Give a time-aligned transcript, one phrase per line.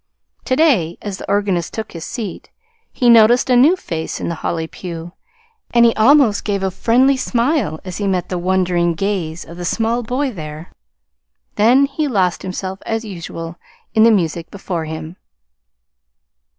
[0.45, 2.49] To day, as the organist took his seat,
[2.91, 5.13] he noticed a new face in the Holly pew,
[5.75, 9.63] and he almost gave a friendly smile as he met the wondering gaze of the
[9.63, 10.71] small boy there;
[11.53, 13.57] then he lost himself, as usual,
[13.93, 15.17] in the music before him.